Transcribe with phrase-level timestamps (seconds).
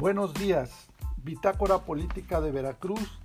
[0.00, 0.86] Buenos días,
[1.24, 3.18] Bitácora Política de Veracruz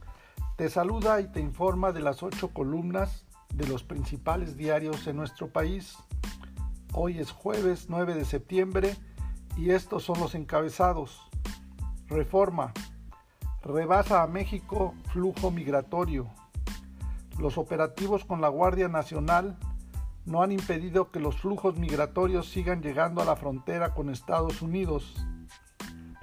[0.57, 5.53] te saluda y te informa de las ocho columnas de los principales diarios en nuestro
[5.53, 5.95] país.
[6.91, 8.95] Hoy es jueves 9 de septiembre
[9.55, 11.29] y estos son los encabezados.
[12.07, 12.73] Reforma.
[13.61, 16.27] Rebasa a México flujo migratorio.
[17.37, 19.59] Los operativos con la Guardia Nacional
[20.25, 25.23] no han impedido que los flujos migratorios sigan llegando a la frontera con Estados Unidos.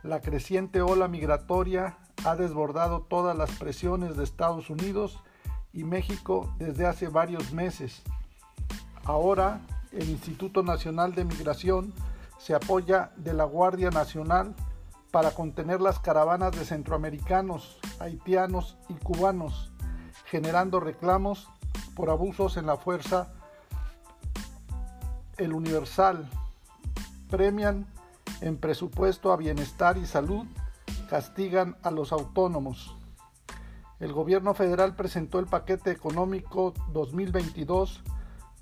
[0.03, 5.19] La creciente ola migratoria ha desbordado todas las presiones de Estados Unidos
[5.75, 8.03] y México desde hace varios meses.
[9.05, 9.61] Ahora,
[9.93, 11.93] el Instituto Nacional de Migración
[12.39, 14.55] se apoya de la Guardia Nacional
[15.11, 19.71] para contener las caravanas de centroamericanos, haitianos y cubanos,
[20.25, 21.49] generando reclamos
[21.95, 23.33] por abusos en la fuerza.
[25.37, 26.29] El Universal
[27.29, 27.87] premian
[28.41, 30.47] en presupuesto a bienestar y salud,
[31.09, 32.97] castigan a los autónomos.
[33.99, 38.03] El gobierno federal presentó el paquete económico 2022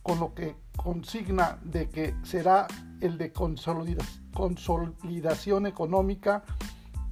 [0.03, 2.67] con lo que consigna de que será
[3.01, 6.45] el de consolidación económica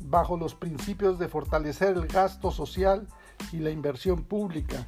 [0.00, 3.06] bajo los principios de fortalecer el gasto social
[3.52, 4.86] y la inversión pública.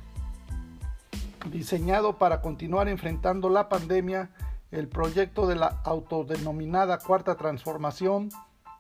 [1.50, 4.30] Diseñado para continuar enfrentando la pandemia,
[4.70, 8.30] el proyecto de la autodenominada Cuarta Transformación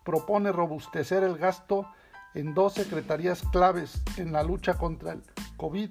[0.04, 1.86] propone robustecer el gasto
[2.34, 5.22] en dos secretarías claves en la lucha contra el
[5.56, 5.90] COVID,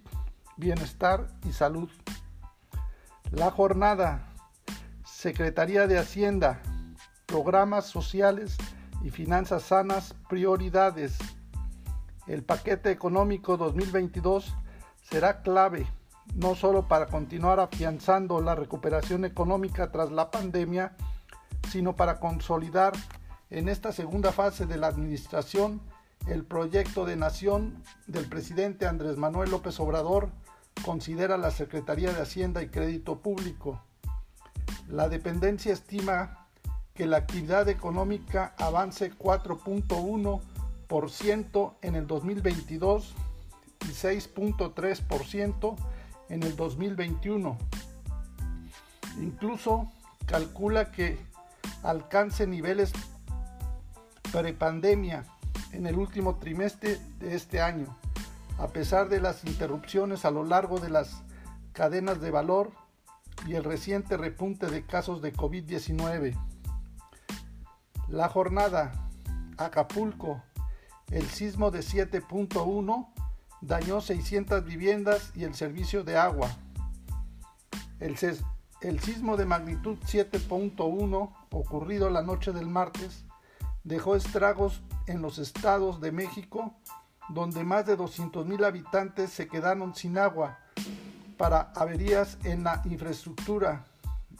[0.55, 1.89] bienestar y salud.
[3.31, 4.33] La jornada,
[5.03, 6.61] Secretaría de Hacienda,
[7.25, 8.55] programas sociales
[9.03, 11.17] y finanzas sanas, prioridades.
[12.27, 14.53] El paquete económico 2022
[15.01, 15.87] será clave
[16.35, 20.95] no solo para continuar afianzando la recuperación económica tras la pandemia,
[21.69, 22.93] sino para consolidar
[23.49, 25.81] en esta segunda fase de la administración
[26.27, 30.29] el proyecto de nación del presidente Andrés Manuel López Obrador,
[30.83, 33.81] considera la Secretaría de Hacienda y Crédito Público.
[34.87, 36.47] La dependencia estima
[36.93, 43.13] que la actividad económica avance 4.1% en el 2022
[43.81, 45.75] y 6.3%
[46.29, 47.57] en el 2021.
[49.19, 49.91] Incluso
[50.25, 51.17] calcula que
[51.83, 52.91] alcance niveles
[54.31, 55.25] prepandemia
[55.71, 57.97] en el último trimestre de este año,
[58.57, 61.23] a pesar de las interrupciones a lo largo de las
[61.73, 62.71] cadenas de valor
[63.45, 66.35] y el reciente repunte de casos de COVID-19.
[68.09, 68.91] La jornada
[69.57, 70.41] Acapulco,
[71.11, 73.07] el sismo de 7.1
[73.61, 76.49] dañó 600 viviendas y el servicio de agua.
[77.99, 78.15] El,
[78.81, 83.25] el sismo de magnitud 7.1 ocurrido la noche del martes
[83.83, 86.75] dejó estragos en los estados de México,
[87.29, 90.59] donde más de 200.000 habitantes se quedaron sin agua
[91.37, 93.85] para averías en la infraestructura.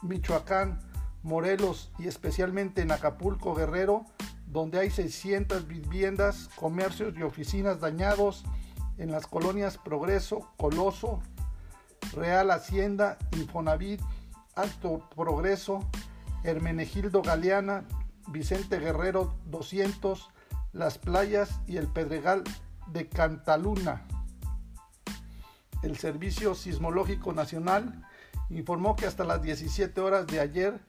[0.01, 0.79] Michoacán,
[1.23, 4.05] Morelos y especialmente en Acapulco Guerrero,
[4.45, 8.43] donde hay 600 viviendas, comercios y oficinas dañados
[8.97, 11.21] en las colonias Progreso, Coloso,
[12.13, 14.01] Real Hacienda, Infonavit,
[14.55, 15.87] Alto Progreso,
[16.43, 17.85] Hermenegildo Galeana,
[18.27, 20.29] Vicente Guerrero 200,
[20.73, 22.43] Las Playas y el Pedregal
[22.87, 24.05] de Cantaluna.
[25.83, 28.03] El Servicio Sismológico Nacional
[28.49, 30.79] informó que hasta las 17 horas de ayer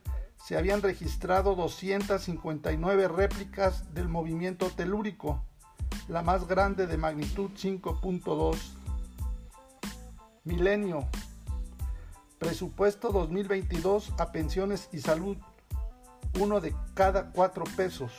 [0.47, 5.45] se habían registrado 259 réplicas del movimiento telúrico,
[6.09, 8.57] la más grande de magnitud 5.2.
[10.45, 11.07] Milenio.
[12.39, 15.37] Presupuesto 2022 a pensiones y salud.
[16.41, 18.13] Uno de cada cuatro pesos.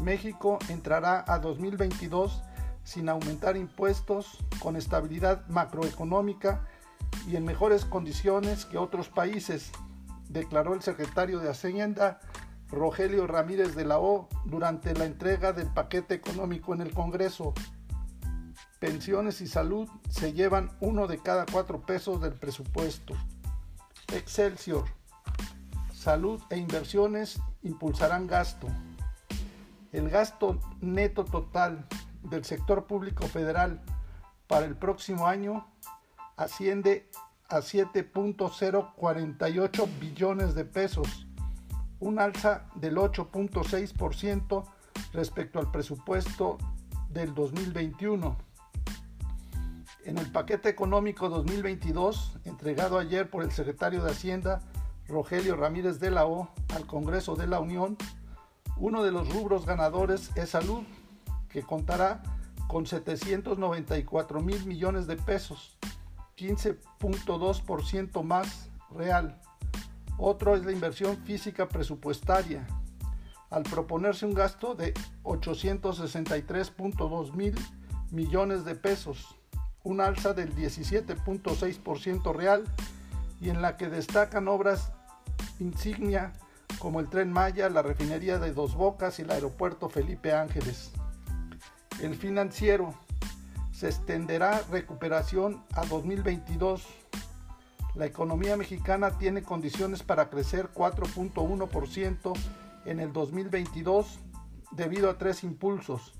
[0.00, 2.42] México entrará a 2022
[2.82, 6.66] sin aumentar impuestos, con estabilidad macroeconómica
[7.28, 9.70] y en mejores condiciones que otros países,
[10.28, 12.20] declaró el secretario de Hacienda
[12.72, 17.52] Rogelio Ramírez de la O durante la entrega del paquete económico en el Congreso.
[18.80, 23.12] Pensiones y salud se llevan uno de cada cuatro pesos del presupuesto.
[24.14, 24.86] Excelsior.
[25.92, 28.68] Salud e inversiones impulsarán gasto.
[29.92, 31.86] El gasto neto total
[32.22, 33.82] del sector público federal
[34.46, 35.66] para el próximo año
[36.36, 37.10] asciende
[37.50, 41.26] a 7.048 billones de pesos
[42.02, 44.64] un alza del 8.6%
[45.12, 46.58] respecto al presupuesto
[47.08, 48.36] del 2021.
[50.04, 54.60] En el paquete económico 2022, entregado ayer por el secretario de Hacienda,
[55.06, 57.96] Rogelio Ramírez de la O, al Congreso de la Unión,
[58.78, 60.82] Uno de los rubros ganadores es salud,
[61.50, 62.22] que contará
[62.66, 65.76] con 794 mil millones de pesos,
[66.36, 69.40] 15.2% más real.
[70.18, 72.66] Otro es la inversión física presupuestaria,
[73.50, 74.94] al proponerse un gasto de
[75.24, 77.54] 863.2 mil
[78.10, 79.36] millones de pesos,
[79.84, 82.64] un alza del 17.6% real
[83.40, 84.92] y en la que destacan obras
[85.58, 86.32] insignia
[86.78, 90.92] como el tren Maya, la refinería de Dos Bocas y el aeropuerto Felipe Ángeles.
[92.00, 92.94] El financiero
[93.72, 96.84] se extenderá recuperación a 2022.
[97.94, 102.32] La economía mexicana tiene condiciones para crecer 4.1%
[102.86, 104.18] en el 2022
[104.70, 106.14] debido a tres impulsos.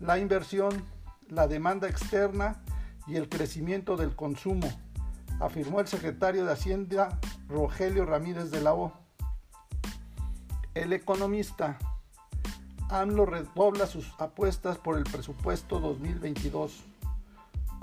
[0.00, 0.84] La inversión,
[1.28, 2.62] la demanda externa
[3.06, 4.68] y el crecimiento del consumo,
[5.38, 8.92] afirmó el secretario de Hacienda Rogelio Ramírez de la O.
[10.74, 11.78] El economista
[12.90, 16.84] AMLO redobla sus apuestas por el presupuesto 2022,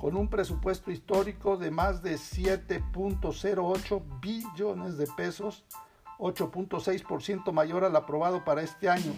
[0.04, 5.64] con un presupuesto histórico de más de 7.08 billones de pesos,
[6.20, 9.14] 8.6% mayor al aprobado para este año,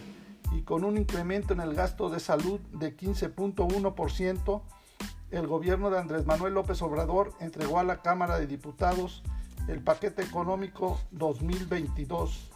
[0.52, 4.62] y con un incremento en el gasto de salud de 15.1%,
[5.32, 9.24] el gobierno de Andrés Manuel López Obrador entregó a la Cámara de Diputados
[9.68, 12.52] el paquete económico 2022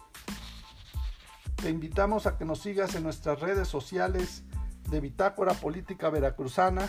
[1.56, 4.44] te invitamos a que nos sigas en nuestras redes sociales
[4.88, 6.88] de Bitácora Política Veracruzana